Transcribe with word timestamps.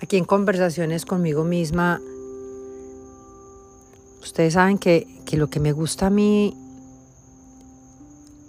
aquí 0.00 0.16
en 0.16 0.24
conversaciones 0.24 1.04
conmigo 1.04 1.44
misma, 1.44 2.00
ustedes 4.22 4.54
saben 4.54 4.78
que, 4.78 5.06
que 5.24 5.36
lo 5.36 5.48
que 5.48 5.60
me 5.60 5.72
gusta 5.72 6.06
a 6.06 6.10
mí, 6.10 6.56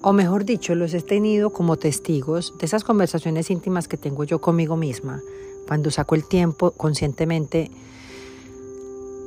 o 0.02 0.14
mejor 0.14 0.46
dicho, 0.46 0.76
los 0.76 0.94
he 0.94 1.02
tenido 1.02 1.52
como 1.52 1.78
testigos 1.78 2.54
de 2.60 2.66
esas 2.66 2.84
conversaciones 2.84 3.50
íntimas 3.50 3.88
que 3.88 3.98
tengo 3.98 4.24
yo 4.24 4.40
conmigo 4.40 4.76
misma, 4.78 5.22
cuando 5.68 5.92
saco 5.92 6.16
el 6.16 6.28
tiempo 6.28 6.72
conscientemente 6.72 7.70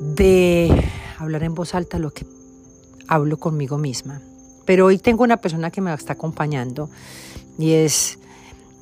de 0.01 0.85
hablar 1.19 1.43
en 1.43 1.55
voz 1.55 1.75
alta 1.75 1.99
lo 1.99 2.11
que 2.13 2.25
hablo 3.09 3.37
conmigo 3.39 3.77
misma. 3.77 4.23
Pero 4.65 4.87
hoy 4.87 4.99
tengo 4.99 5.25
una 5.25 5.37
persona 5.37 5.71
que 5.71 5.81
me 5.81 5.93
está 5.93 6.15
acompañando 6.15 6.89
y 7.59 7.73
es 7.73 8.19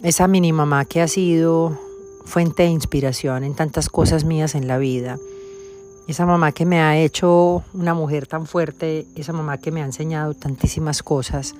esa 0.03 0.29
mini 0.29 0.53
mamá 0.53 0.85
que 0.85 1.01
ha 1.01 1.09
sido 1.09 1.88
fuente 2.29 2.63
de 2.63 2.69
inspiración 2.69 3.43
en 3.43 3.55
tantas 3.55 3.89
cosas 3.89 4.25
mías 4.25 4.55
en 4.55 4.69
la 4.69 4.79
vida. 4.79 5.19
Esa 6.07 6.25
mamá 6.25 6.53
que 6.53 6.65
me 6.65 6.81
ha 6.81 6.97
hecho 6.97 7.65
una 7.75 7.95
mujer 7.95 8.27
tan 8.27 8.47
fuerte, 8.47 9.07
esa 9.17 9.33
mamá 9.33 9.59
que 9.59 9.73
me 9.73 9.83
ha 9.83 9.85
enseñado 9.85 10.35
tantísimas 10.35 11.03
cosas, 11.03 11.55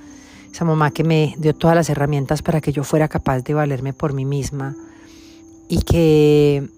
esa 0.53 0.65
mamá 0.65 0.91
que 0.91 1.05
me 1.05 1.35
dio 1.39 1.55
todas 1.55 1.75
las 1.75 1.91
herramientas 1.91 2.43
para 2.43 2.61
que 2.61 2.73
yo 2.73 2.85
fuera 2.85 3.09
capaz 3.09 3.41
de 3.43 3.55
valerme 3.55 3.93
por 3.93 4.13
mí 4.13 4.25
misma 4.25 4.77
y 5.69 5.83
que 5.83 6.69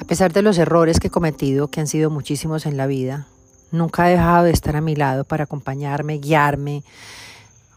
a 0.00 0.04
pesar 0.04 0.32
de 0.32 0.42
los 0.42 0.56
errores 0.56 0.98
que 0.98 1.08
he 1.08 1.10
cometido, 1.10 1.68
que 1.68 1.80
han 1.80 1.86
sido 1.86 2.08
muchísimos 2.10 2.64
en 2.64 2.76
la 2.76 2.86
vida, 2.86 3.26
nunca 3.70 4.04
ha 4.04 4.08
dejado 4.08 4.44
de 4.44 4.50
estar 4.50 4.76
a 4.76 4.80
mi 4.80 4.96
lado 4.96 5.24
para 5.24 5.44
acompañarme, 5.44 6.18
guiarme 6.18 6.82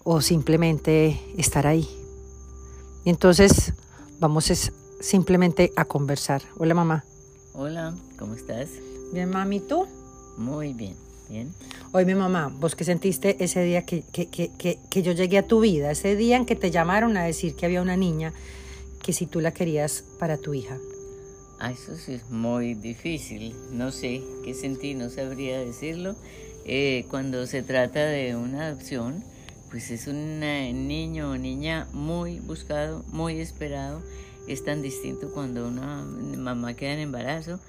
o 0.04 0.22
simplemente 0.22 1.22
estar 1.38 1.68
ahí. 1.68 1.88
Y 3.04 3.10
entonces 3.10 3.74
vamos 4.20 4.50
simplemente 5.04 5.73
a 5.76 5.85
conversar. 5.85 6.41
Hola 6.57 6.73
mamá. 6.73 7.04
Hola, 7.54 7.93
¿cómo 8.18 8.34
estás? 8.34 8.70
Bien, 9.12 9.29
mami, 9.29 9.60
¿tú? 9.60 9.85
Muy 10.37 10.73
bien, 10.73 10.95
bien. 11.29 11.54
Oye, 11.91 12.05
mi 12.05 12.15
mamá, 12.15 12.51
¿vos 12.57 12.76
qué 12.76 12.85
sentiste 12.85 13.43
ese 13.43 13.62
día 13.63 13.85
que, 13.85 14.04
que, 14.12 14.27
que, 14.27 14.79
que, 14.90 15.04
yo 15.04 15.12
llegué 15.12 15.37
a 15.37 15.45
tu 15.45 15.60
vida? 15.60 15.91
Ese 15.91 16.15
día 16.15 16.37
en 16.37 16.45
que 16.45 16.55
te 16.55 16.71
llamaron 16.71 17.18
a 17.18 17.23
decir 17.23 17.55
que 17.55 17.65
había 17.65 17.82
una 17.82 17.98
niña 17.98 18.34
que 19.04 19.13
si 19.13 19.27
tú 19.27 19.41
la 19.41 19.51
querías 19.51 20.05
para 20.20 20.37
tu 20.37 20.54
hija. 20.54 20.77
Ah, 21.60 21.71
eso 21.71 21.95
sí 21.98 22.13
es 22.13 22.29
muy 22.29 22.73
difícil. 22.73 23.54
No 23.71 23.91
sé 23.91 24.23
qué 24.43 24.54
sentí, 24.54 24.95
no 24.95 25.10
sabría 25.10 25.60
decirlo. 25.60 26.15
Eh, 26.65 27.05
cuando 27.10 27.45
se 27.45 27.62
trata 27.62 28.05
de 28.05 28.38
una 28.38 28.67
adopción, 28.67 29.21
pues 29.70 29.91
es 29.91 30.07
un 30.07 30.40
niño 30.40 31.32
o 31.32 31.38
niña 31.38 31.88
muy 31.91 32.40
buscado, 32.40 33.04
muy 33.12 33.40
esperado. 33.41 34.01
Es 34.48 34.63
tan 34.63 34.82
distinto 34.82 35.32
cuando 35.32 35.68
una 35.68 36.04
mamá 36.38 36.74
queda 36.74 36.94
en 36.94 36.99
embarazo 36.99 37.60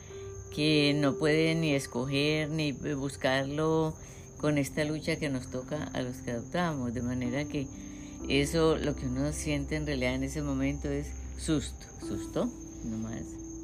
que 0.54 0.94
no 0.96 1.14
puede 1.14 1.54
ni 1.54 1.74
escoger 1.74 2.48
ni 2.48 2.72
buscarlo 2.72 3.94
con 4.38 4.58
esta 4.58 4.84
lucha 4.84 5.16
que 5.16 5.28
nos 5.28 5.50
toca 5.50 5.84
a 5.92 6.02
los 6.02 6.16
que 6.18 6.32
adoptamos. 6.32 6.94
De 6.94 7.02
manera 7.02 7.44
que 7.44 7.66
eso 8.28 8.76
lo 8.76 8.94
que 8.94 9.06
uno 9.06 9.32
siente 9.32 9.76
en 9.76 9.86
realidad 9.86 10.14
en 10.14 10.24
ese 10.24 10.42
momento 10.42 10.88
es 10.88 11.08
susto, 11.38 11.86
susto, 12.06 12.48
nomás. 12.84 13.22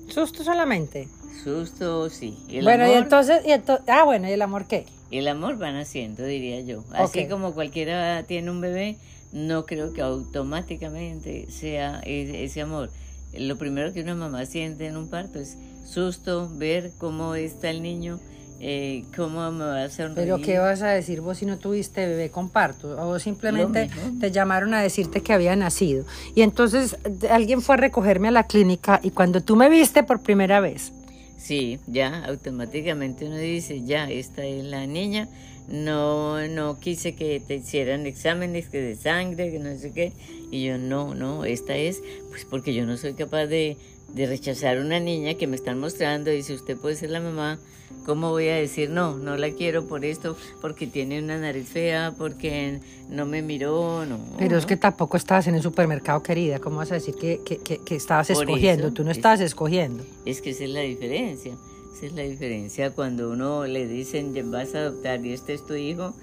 ¿Susto 0.08 0.42
solamente? 0.42 1.08
Susto, 1.44 2.10
sí. 2.10 2.36
bueno, 2.62 2.86
y 2.88 2.94
entonces, 2.94 3.42
y 3.46 3.52
ah, 3.52 4.04
bueno, 4.04 4.28
¿y 4.28 4.32
el 4.32 4.42
amor 4.42 4.66
qué? 4.66 4.86
El 5.10 5.28
amor 5.28 5.60
va 5.60 5.72
naciendo, 5.72 6.24
diría 6.24 6.60
yo. 6.60 6.84
Así 6.92 7.28
como 7.28 7.54
cualquiera 7.54 8.24
tiene 8.24 8.50
un 8.50 8.60
bebé, 8.60 8.96
no 9.32 9.66
creo 9.66 9.92
que 9.92 10.02
automáticamente 10.02 11.46
sea 11.50 12.00
ese 12.04 12.60
amor. 12.60 12.90
Lo 13.32 13.56
primero 13.56 13.92
que 13.92 14.02
una 14.02 14.14
mamá 14.14 14.44
siente 14.46 14.86
en 14.86 14.96
un 14.96 15.08
parto 15.08 15.38
es 15.38 15.56
susto, 15.84 16.48
ver 16.52 16.92
cómo 16.98 17.34
está 17.34 17.70
el 17.70 17.82
niño, 17.82 18.18
eh, 18.62 19.04
¿cómo 19.16 19.50
me 19.52 19.64
va 19.64 19.80
a 19.80 19.84
hacer 19.84 20.12
Pero 20.14 20.38
¿qué 20.38 20.58
vas 20.58 20.82
a 20.82 20.88
decir 20.88 21.20
vos 21.20 21.38
si 21.38 21.46
no 21.46 21.58
tuviste 21.58 22.06
bebé 22.06 22.30
con 22.30 22.50
parto? 22.50 22.96
O 23.08 23.18
simplemente 23.18 23.88
te 24.20 24.30
llamaron 24.30 24.74
a 24.74 24.82
decirte 24.82 25.22
que 25.22 25.32
había 25.32 25.56
nacido. 25.56 26.04
Y 26.34 26.42
entonces 26.42 26.96
alguien 27.30 27.62
fue 27.62 27.76
a 27.76 27.78
recogerme 27.78 28.28
a 28.28 28.32
la 28.32 28.46
clínica 28.46 29.00
y 29.02 29.12
cuando 29.12 29.40
tú 29.40 29.56
me 29.56 29.68
viste 29.70 30.02
por 30.02 30.20
primera 30.20 30.60
vez. 30.60 30.92
Sí, 31.40 31.78
ya 31.86 32.24
automáticamente 32.26 33.24
uno 33.24 33.38
dice, 33.38 33.82
ya, 33.82 34.10
esta 34.10 34.44
es 34.44 34.62
la 34.62 34.86
niña. 34.86 35.26
No, 35.68 36.46
no 36.48 36.78
quise 36.78 37.14
que 37.14 37.40
te 37.40 37.56
hicieran 37.56 38.06
exámenes 38.06 38.68
que 38.68 38.80
de 38.80 38.94
sangre, 38.94 39.50
que 39.50 39.58
no 39.58 39.74
sé 39.78 39.92
qué. 39.92 40.12
Y 40.50 40.64
yo, 40.64 40.76
no, 40.76 41.14
no, 41.14 41.46
esta 41.46 41.76
es, 41.76 42.02
pues 42.28 42.44
porque 42.44 42.74
yo 42.74 42.84
no 42.84 42.98
soy 42.98 43.14
capaz 43.14 43.46
de, 43.46 43.78
de 44.12 44.26
rechazar 44.26 44.78
una 44.80 45.00
niña 45.00 45.34
que 45.34 45.46
me 45.46 45.56
están 45.56 45.80
mostrando 45.80 46.30
y 46.30 46.42
si 46.42 46.52
usted 46.52 46.76
puede 46.76 46.96
ser 46.96 47.10
la 47.10 47.20
mamá, 47.20 47.58
¿cómo 48.04 48.30
voy 48.30 48.48
a 48.48 48.56
decir 48.56 48.90
no? 48.90 49.16
No 49.18 49.36
la 49.36 49.50
quiero 49.50 49.86
por 49.86 50.04
esto, 50.04 50.36
porque 50.60 50.86
tiene 50.86 51.22
una 51.22 51.38
nariz 51.38 51.68
fea, 51.68 52.14
porque 52.16 52.80
no 53.08 53.26
me 53.26 53.42
miró, 53.42 54.04
no. 54.06 54.18
Pero 54.38 54.56
es 54.56 54.66
que 54.66 54.76
tampoco 54.76 55.16
estabas 55.16 55.46
en 55.46 55.54
el 55.54 55.62
supermercado, 55.62 56.22
querida. 56.22 56.58
¿Cómo 56.58 56.76
vas 56.76 56.90
a 56.92 56.94
decir 56.94 57.14
que, 57.14 57.40
que, 57.44 57.58
que, 57.58 57.96
estabas 57.96 58.30
escogiendo? 58.30 58.92
Tú 58.92 59.04
no 59.04 59.10
estabas 59.10 59.40
escogiendo. 59.40 60.04
Es 60.24 60.40
que 60.40 60.50
esa 60.50 60.64
es 60.64 60.70
la 60.70 60.80
diferencia. 60.80 61.54
Esa 61.94 62.06
es 62.06 62.12
la 62.14 62.22
diferencia 62.22 62.90
cuando 62.90 63.30
uno 63.30 63.66
le 63.66 63.86
dicen 63.86 64.32
vas 64.50 64.74
a 64.74 64.78
adoptar 64.78 65.24
y 65.26 65.32
este 65.32 65.52
es 65.52 65.66
tu 65.66 65.74
hijo, 65.74 66.14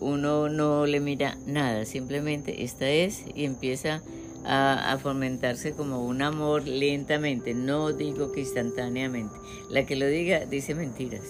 uno 0.00 0.48
no 0.48 0.86
le 0.86 0.98
mira 0.98 1.36
nada, 1.46 1.84
simplemente 1.84 2.64
esta 2.64 2.88
es 2.88 3.24
y 3.34 3.44
empieza 3.44 4.02
a, 4.44 4.98
fomentarse 5.02 5.72
como 5.72 6.04
un 6.04 6.22
amor 6.22 6.66
lentamente, 6.66 7.54
no 7.54 7.92
digo 7.92 8.32
que 8.32 8.40
instantáneamente. 8.40 9.34
La 9.68 9.86
que 9.86 9.96
lo 9.96 10.06
diga 10.06 10.46
dice 10.46 10.74
mentiras. 10.74 11.22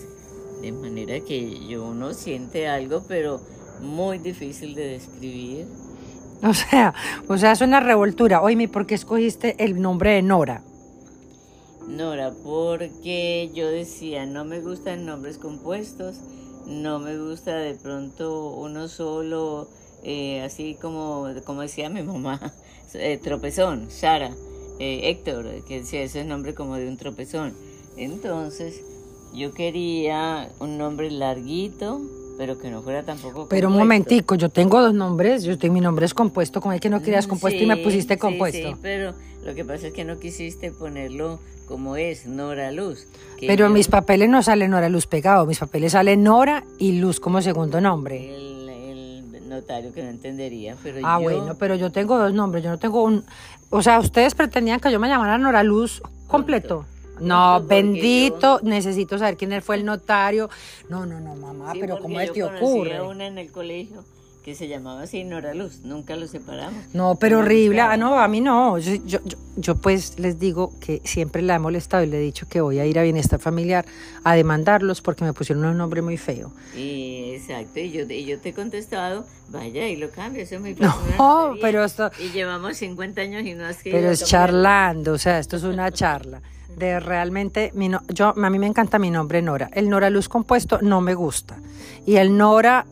De 0.62 0.72
manera 0.72 1.21
que 1.21 1.66
yo 1.66 1.84
uno 1.84 2.12
siente 2.12 2.69
algo, 2.69 3.03
pero 3.09 3.41
muy 3.81 4.19
difícil 4.19 4.75
de 4.75 4.88
describir. 4.88 5.66
O 6.43 6.54
sea, 6.54 6.94
o 7.28 7.37
sea, 7.37 7.53
es 7.53 7.60
una 7.60 7.81
revoltura. 7.81 8.43
Oye, 8.43 8.69
¿por 8.69 8.87
qué 8.87 8.94
escogiste 8.94 9.62
el 9.62 9.81
nombre 9.81 10.12
de 10.12 10.22
Nora? 10.22 10.62
Nora, 11.87 12.32
porque 12.44 13.50
yo 13.53 13.69
decía, 13.69 14.25
no 14.25 14.44
me 14.44 14.60
gustan 14.60 15.06
nombres 15.06 15.38
compuestos, 15.38 16.21
no 16.66 16.98
me 16.98 17.19
gusta 17.19 17.56
de 17.56 17.75
pronto 17.75 18.50
uno 18.50 18.87
solo, 18.88 19.69
eh, 20.03 20.43
así 20.43 20.77
como, 20.81 21.28
como 21.44 21.62
decía 21.62 21.88
mi 21.88 22.03
mamá, 22.03 22.53
eh, 22.94 23.19
tropezón, 23.22 23.91
Sara, 23.91 24.33
eh, 24.78 25.11
Héctor, 25.11 25.65
que 25.66 25.81
decía 25.81 26.03
ese 26.03 26.25
nombre 26.25 26.55
como 26.55 26.77
de 26.77 26.88
un 26.88 26.97
tropezón. 26.97 27.55
Entonces, 27.97 28.83
yo 29.34 29.53
quería 29.53 30.49
un 30.59 30.78
nombre 30.78 31.10
larguito, 31.10 32.00
pero 32.39 32.59
que 32.59 32.71
no 32.71 32.81
fuera 32.81 33.03
tampoco 33.03 33.49
Pero 33.49 33.69
un 33.69 33.75
momentico, 33.75 34.34
yo 34.34 34.49
tengo 34.49 34.81
dos 34.81 34.94
nombres, 34.94 35.43
yo 35.43 35.59
tengo 35.59 35.75
mi 35.75 35.81
nombre 35.81 36.06
es 36.06 36.15
compuesto, 36.15 36.60
como 36.60 36.72
el 36.72 36.81
que 36.81 36.89
no 36.89 37.03
querías 37.03 37.27
mm, 37.27 37.31
compuesto 37.31 37.62
y 37.62 37.66
me 37.66 37.77
pusiste 37.77 38.16
compuesto. 38.16 38.71
Sí, 38.71 38.77
pero 38.81 39.12
lo 39.44 39.55
que 39.55 39.65
pasa 39.65 39.89
es 39.89 39.93
que 39.93 40.05
no 40.05 40.19
quisiste 40.19 40.71
ponerlo 40.71 41.39
como 41.69 41.97
es, 41.97 42.27
Nora 42.27 42.72
Luz. 42.72 43.06
Pero 43.39 43.66
en 43.66 43.72
mis 43.72 43.89
papeles 43.89 44.28
no 44.28 44.43
sale 44.43 44.66
Nora 44.66 44.89
Luz 44.89 45.06
pegado, 45.06 45.47
mis 45.47 45.59
papeles 45.59 45.93
sale 45.93 46.16
Nora 46.16 46.65
y 46.78 46.93
Luz 46.93 47.21
como 47.21 47.43
segundo 47.43 47.81
nombre. 47.81 48.34
El, 48.34 48.59
notario 49.50 49.93
que 49.93 50.03
no 50.03 50.09
entendería, 50.09 50.77
pero 50.83 51.00
Ah, 51.05 51.19
bueno, 51.19 51.56
pero 51.59 51.75
yo 51.75 51.91
tengo 51.93 52.19
dos 52.19 52.33
nombres, 52.33 52.65
yo 52.65 52.71
no 52.71 52.78
tengo 52.78 53.03
un... 53.03 53.25
O 53.69 53.83
sea, 53.83 53.99
ustedes 54.00 54.34
pretendían 54.34 54.81
que 54.81 54.91
yo 54.91 54.99
me 54.99 55.09
llamara 55.09 55.37
Nora 55.37 55.62
Luz 55.62 56.03
completo. 56.27 56.87
No, 57.21 57.62
bendito, 57.62 58.60
necesito 58.62 59.19
saber 59.19 59.37
quién 59.37 59.60
fue 59.60 59.77
el 59.77 59.84
notario. 59.84 60.49
No, 60.89 61.05
no, 61.05 61.21
no, 61.21 61.34
mamá, 61.37 61.72
pero 61.78 61.99
¿cómo 61.99 62.19
es 62.19 62.33
te 62.33 62.43
ocurre? 62.43 63.03
una 63.03 63.27
en 63.27 63.37
el 63.37 63.53
colegio 63.53 64.03
que 64.45 64.55
se 64.55 64.69
llamaba 64.69 65.03
así 65.03 65.23
Nora 65.25 65.53
Luz, 65.55 65.81
nunca 65.84 66.16
lo 66.16 66.27
separamos. 66.27 66.83
No, 66.95 67.16
pero 67.16 67.41
horrible, 67.41 67.81
ah, 67.81 67.97
no, 67.97 68.19
a 68.19 68.27
mí 68.27 68.41
no, 68.41 68.78
yo, 68.78 68.95
yo, 69.04 69.19
yo, 69.57 69.75
pues 69.77 70.19
les 70.19 70.39
digo 70.39 70.72
que 70.81 71.03
siempre 71.04 71.42
la 71.42 71.57
he 71.57 71.59
molestado 71.59 72.04
y 72.04 72.07
le 72.07 72.16
he 72.16 72.21
dicho 72.21 72.48
que 72.48 72.60
voy 72.60 72.78
a 72.78 72.87
ir 72.87 72.98
a 72.98 73.03
Bienestar 73.03 73.39
Familiar 73.39 73.84
a 74.25 74.34
demandarlos 74.34 75.03
porque 75.03 75.25
me 75.25 75.33
pusieron 75.34 75.65
un 75.65 75.77
nombre 75.77 76.01
muy 76.01 76.16
feo. 76.16 76.53
Y, 76.75 77.34
exacto, 77.34 77.81
y 77.81 77.91
yo, 77.91 78.04
y 78.09 78.25
yo 78.25 78.39
te 78.39 78.51
he 78.51 78.54
contestado, 78.54 79.27
vaya 79.51 79.89
y 79.89 79.97
lo 79.97 80.10
cambio, 80.10 80.42
eso 80.42 80.54
es 80.54 80.60
muy 80.60 80.75
No, 81.19 81.54
pero 81.60 81.84
esto... 81.84 82.10
Y 82.19 82.31
llevamos 82.31 82.78
50 82.78 83.21
años 83.21 83.45
y 83.45 83.54
no 83.54 83.66
has 83.66 83.83
querido 83.83 84.01
Pero 84.01 84.13
es 84.13 84.25
charlando, 84.25 85.13
o 85.13 85.19
sea, 85.19 85.39
esto 85.39 85.57
es 85.57 85.65
una 85.65 85.91
charla 85.92 86.41
de 86.77 86.98
realmente, 86.98 87.72
mi 87.75 87.91
yo, 88.09 88.34
a 88.37 88.51
mí 88.51 88.59
me 88.59 88.66
encanta 88.66 88.98
mi 88.98 89.10
nombre 89.10 89.42
Nora. 89.42 89.69
El 89.72 89.91
Nora 89.91 90.09
Luz 90.09 90.28
compuesto 90.28 90.78
no 90.81 91.01
me 91.01 91.15
gusta. 91.15 91.59
Y 92.07 92.16
el 92.16 92.37
Nora 92.37 92.87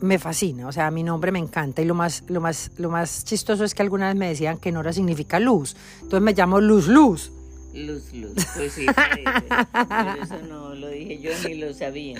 me 0.00 0.18
fascina, 0.18 0.66
o 0.66 0.72
sea, 0.72 0.90
mi 0.90 1.02
nombre 1.02 1.32
me 1.32 1.38
encanta 1.38 1.82
y 1.82 1.84
lo 1.84 1.94
más, 1.94 2.24
lo 2.28 2.40
más, 2.40 2.70
lo 2.78 2.90
más 2.90 3.24
chistoso 3.24 3.64
es 3.64 3.74
que 3.74 3.82
alguna 3.82 4.08
vez 4.08 4.16
me 4.16 4.28
decían 4.28 4.58
que 4.58 4.72
Nora 4.72 4.92
significa 4.92 5.38
luz, 5.38 5.76
entonces 6.02 6.22
me 6.22 6.32
llamo 6.32 6.60
Luz 6.60 6.88
Luz. 6.88 7.32
Luz 7.74 8.12
Luz, 8.12 8.32
pues 8.56 8.72
sí, 8.72 8.86
pero 8.94 10.22
eso 10.22 10.38
no 10.48 10.74
lo 10.74 10.88
dije 10.88 11.20
yo 11.20 11.30
ni 11.46 11.54
lo 11.54 11.72
sabía. 11.72 12.18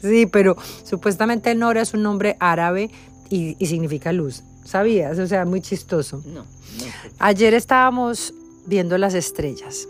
sí, 0.00 0.26
pero 0.26 0.56
supuestamente 0.84 1.54
Nora 1.54 1.82
es 1.82 1.94
un 1.94 2.02
nombre 2.02 2.36
árabe 2.38 2.90
y, 3.28 3.56
y 3.58 3.66
significa 3.66 4.12
luz, 4.12 4.42
¿sabías? 4.64 5.18
O 5.18 5.26
sea, 5.26 5.44
muy 5.44 5.60
chistoso. 5.60 6.22
No, 6.26 6.40
no. 6.40 6.44
Ayer 7.18 7.54
estábamos 7.54 8.34
viendo 8.66 8.96
las 8.98 9.14
estrellas 9.14 9.88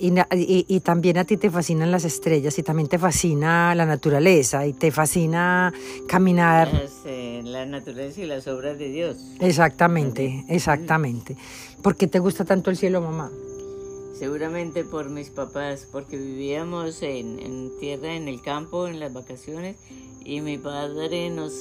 Y, 0.00 0.12
y- 0.36 0.64
y 0.68 0.80
también 0.80 1.18
a 1.18 1.24
ti 1.24 1.36
te 1.36 1.50
fascinan 1.50 1.90
las 1.90 2.04
estrellas 2.04 2.56
y 2.58 2.62
también 2.62 2.88
te 2.88 2.98
fascina 2.98 3.74
la 3.74 3.84
naturaleza 3.84 4.64
y 4.66 4.72
te 4.72 4.92
fascina 4.92 5.72
caminar. 6.06 6.72
Las, 6.72 6.92
eh, 7.04 7.40
la 7.44 7.66
naturaleza 7.66 8.20
y 8.20 8.26
las 8.26 8.46
obras 8.46 8.78
de 8.78 8.90
Dios. 8.90 9.16
Exactamente, 9.40 10.44
exactamente. 10.48 11.36
¿Por 11.82 11.96
qué 11.96 12.06
te 12.06 12.20
gusta 12.20 12.44
tanto 12.44 12.70
el 12.70 12.76
cielo, 12.76 13.00
mamá? 13.00 13.30
Seguramente 14.16 14.84
por 14.84 15.10
mis 15.10 15.30
papás, 15.30 15.86
porque 15.90 16.16
vivíamos 16.16 17.02
en, 17.02 17.38
en 17.40 17.70
tierra, 17.80 18.14
en 18.14 18.28
el 18.28 18.40
campo, 18.42 18.86
en 18.88 18.98
las 19.00 19.12
vacaciones, 19.12 19.76
y 20.24 20.40
mi 20.40 20.58
padre 20.58 21.30
nos, 21.30 21.52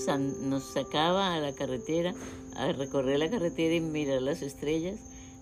nos 0.44 0.64
sacaba 0.74 1.34
a 1.36 1.40
la 1.40 1.54
carretera, 1.54 2.14
a 2.56 2.72
recorrer 2.72 3.20
la 3.20 3.30
carretera 3.30 3.76
y 3.76 3.80
mirar 3.82 4.22
las 4.22 4.42
estrellas. 4.42 4.96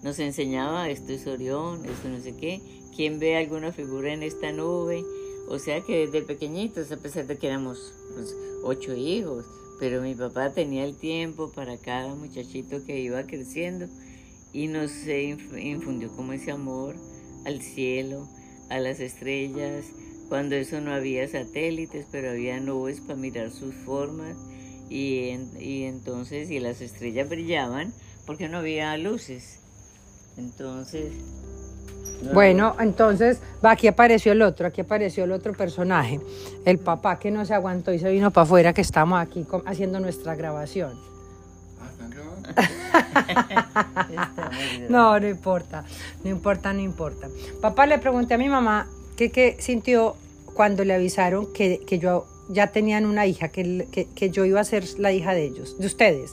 Nos 0.06 0.19
enseñaba, 0.19 0.88
esto 0.92 1.13
es 1.13 1.25
Orión, 1.25 1.84
esto 1.84 2.10
no 2.10 2.22
sé 2.22 2.38
qué, 2.38 2.62
quién 2.96 3.18
ve 3.18 3.38
alguna 3.38 3.72
figura 3.72 4.13
en 4.13 4.22
esta 4.22 4.52
nube. 4.52 5.04
O 5.50 5.57
sea 5.57 5.81
que 5.81 6.06
desde 6.06 6.22
pequeñitos, 6.22 6.92
a 6.92 6.98
pesar 6.98 7.25
de 7.25 7.40
que 7.40 7.48
éramos 7.48 7.92
pues, 8.13 8.36
ocho 8.63 8.94
hijos, 8.94 9.46
pero 9.80 10.04
mi 10.04 10.13
papá 10.13 10.52
tenía 10.54 10.86
el 10.86 10.96
tiempo 10.96 11.52
para 11.52 11.80
cada 11.80 12.13
muchachito 12.13 12.86
que 12.86 13.00
iba 13.00 13.24
creciendo 13.24 13.88
y 14.54 14.68
nos 14.68 14.92
inf- 15.07 15.60
infundió 15.60 16.16
como 16.16 16.34
ese 16.34 16.51
amor 16.51 16.96
al 17.44 17.63
cielo, 17.63 18.28
a 18.69 18.78
las 18.78 19.00
estrellas, 19.00 19.86
cuando 20.30 20.54
eso 20.54 20.81
no 20.81 20.94
había 20.94 21.28
satélites, 21.28 22.06
pero 22.12 22.30
había 22.30 22.60
nubes 22.60 23.01
para 23.01 23.16
mirar 23.16 23.50
sus 23.50 23.74
formas 23.74 24.38
y, 24.88 25.31
y 25.60 25.86
entonces 25.86 26.51
y 26.51 26.60
las 26.60 26.81
estrellas 26.81 27.28
brillaban 27.28 27.92
porque 28.28 28.48
no 28.50 28.60
había 28.60 28.96
luces. 28.98 29.62
Entonces... 30.38 31.14
no 32.24 32.34
Bueno, 32.34 32.76
entonces, 32.80 33.40
va, 33.64 33.72
aquí 33.72 33.88
apareció 33.88 34.32
el 34.32 34.42
otro, 34.42 34.68
aquí 34.68 34.82
apareció 34.82 35.24
el 35.24 35.32
otro 35.32 35.54
personaje, 35.54 36.20
el 36.66 36.80
papá 36.80 37.20
que 37.20 37.32
no 37.32 37.46
se 37.46 37.54
aguantó 37.54 37.94
y 37.94 38.00
se 38.00 38.12
vino 38.12 38.32
para 38.32 38.44
afuera, 38.44 38.74
que 38.74 38.82
estamos 38.82 39.20
aquí 39.20 39.46
haciendo 39.66 40.00
nuestra 40.00 40.36
grabación. 40.36 40.94
Ah. 41.80 41.92
No, 44.90 45.20
no 45.20 45.28
importa, 45.28 45.84
no 46.24 46.30
importa, 46.30 46.72
no 46.72 46.80
importa. 46.80 47.28
Papá 47.62 47.86
le 47.86 47.98
pregunté 48.00 48.36
a 48.36 48.38
mi 48.38 48.48
mamá 48.48 48.88
que 49.18 49.32
qué 49.32 49.58
sintió 49.60 50.16
cuando 50.54 50.86
le 50.86 50.94
avisaron 50.94 51.52
que, 51.52 51.82
que 51.86 52.00
yo 52.00 52.26
ya 52.50 52.68
tenían 52.68 53.06
una 53.06 53.26
hija, 53.26 53.50
que, 53.50 53.88
que, 53.92 54.06
que 54.06 54.30
yo 54.30 54.46
iba 54.46 54.60
a 54.60 54.64
ser 54.64 54.86
la 55.00 55.12
hija 55.12 55.34
de 55.34 55.44
ellos, 55.44 55.78
de 55.78 55.88
ustedes. 55.88 56.32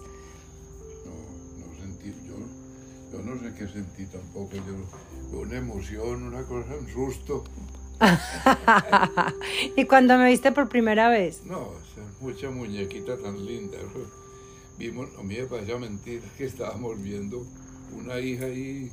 No 3.63 3.67
qué 3.69 3.73
sentí 3.73 4.07
tampoco, 4.07 4.53
yo, 4.57 5.39
una 5.39 5.57
emoción, 5.59 6.23
una 6.25 6.43
cosa, 6.43 6.69
un 6.79 6.89
susto. 6.89 7.45
y 9.77 9.85
cuando 9.85 10.19
me 10.19 10.29
viste 10.29 10.53
por 10.53 10.69
primera 10.69 11.09
vez, 11.09 11.43
No, 11.45 11.71
esa 11.93 12.03
mucha 12.21 12.51
muñequita 12.51 13.17
tan 13.19 13.45
linda. 13.45 13.79
Vimos, 14.79 15.09
a 15.19 15.23
mí 15.23 15.37
me 15.37 15.45
parecía 15.47 15.77
mentira 15.79 16.25
que 16.37 16.45
estábamos 16.47 17.01
viendo 17.01 17.47
una 17.97 18.19
hija 18.19 18.47
ahí 18.47 18.91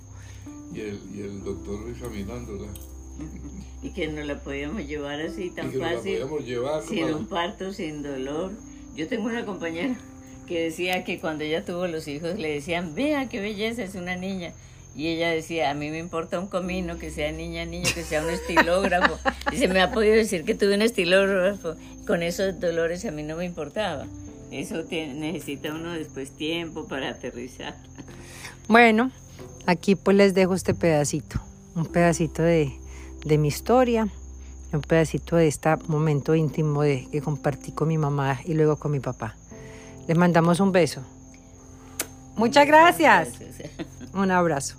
y 0.74 0.80
el, 0.80 1.00
y 1.16 1.22
el 1.22 1.44
doctor 1.44 1.90
examinándola. 1.90 2.68
Y 3.82 3.92
que 3.92 4.08
no 4.10 4.22
la 4.24 4.40
podíamos 4.42 4.86
llevar 4.86 5.20
así 5.22 5.50
tan 5.50 5.70
y 5.70 5.72
que 5.72 5.78
nos 5.78 5.92
la 5.92 5.98
fácil. 5.98 6.12
podíamos 6.20 6.46
llevar. 6.46 6.84
sin 6.84 7.02
para- 7.06 7.16
un 7.18 7.26
parto, 7.28 7.74
sin 7.74 8.04
dolor. 8.04 8.52
Yo 8.96 9.08
tengo 9.08 9.26
una 9.28 9.46
compañera 9.46 9.96
que 10.50 10.60
decía 10.64 11.06
que 11.06 11.20
cuando 11.20 11.46
ella 11.46 11.64
tuvo 11.64 11.88
los 11.88 12.08
hijos 12.10 12.38
le 12.38 12.50
decían, 12.52 12.94
vea 12.96 13.30
qué 13.30 13.40
belleza, 13.40 13.84
es 13.84 13.96
una 13.96 14.18
niña. 14.18 14.52
Y 14.96 15.08
ella 15.08 15.30
decía, 15.30 15.70
a 15.70 15.74
mí 15.76 15.90
me 15.92 16.00
importa 16.00 16.40
un 16.40 16.48
comino, 16.48 16.98
que 16.98 17.12
sea 17.12 17.32
niña, 17.32 17.64
niño, 17.64 17.88
que 17.94 18.04
sea 18.04 18.22
un 18.24 18.30
estilógrafo. 18.32 19.18
Y 19.52 19.58
se 19.58 19.68
me 19.70 19.80
ha 19.82 19.92
podido 19.92 20.16
decir 20.16 20.44
que 20.44 20.56
tuve 20.56 20.74
un 20.76 20.82
estilógrafo. 20.82 21.76
Con 22.06 22.24
esos 22.24 22.60
dolores 22.60 23.06
a 23.06 23.12
mí 23.12 23.24
no 23.24 23.38
me 23.38 23.46
importaba. 23.46 24.08
Eso 24.52 24.84
tiene- 24.84 25.14
necesita 25.14 25.72
uno 25.74 25.94
después 25.94 26.32
tiempo 26.32 26.88
para 26.88 27.10
aterrizar. 27.10 27.76
Bueno, 28.68 29.12
aquí 29.68 29.96
pues 29.96 30.18
les 30.18 30.34
dejo 30.34 30.56
este 30.56 30.74
pedacito, 30.74 31.40
un 31.76 31.86
pedacito 31.86 32.42
de, 32.42 32.72
de 33.24 33.38
mi 33.38 33.48
historia, 33.50 34.08
un 34.74 34.82
pedacito 34.82 35.36
de 35.36 35.48
este 35.48 35.70
momento 35.88 36.36
íntimo 36.36 36.82
de, 36.82 37.08
que 37.12 37.22
compartí 37.22 37.72
con 37.72 37.88
mi 37.88 37.98
mamá 37.98 38.40
y 38.44 38.54
luego 38.56 38.78
con 38.78 38.92
mi 38.92 39.00
papá. 39.00 39.36
Les 40.10 40.18
mandamos 40.18 40.60
un 40.60 40.72
beso. 40.72 41.04
Muchas 42.36 42.66
gracias. 42.66 43.30
Un 44.12 44.32
abrazo. 44.32 44.76